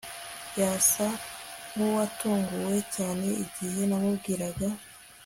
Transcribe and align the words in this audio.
Yasa 0.59 1.07
nkuwatunguwe 1.73 2.77
cyane 2.95 3.27
igihe 3.43 3.81
namubwiraga 3.89 4.67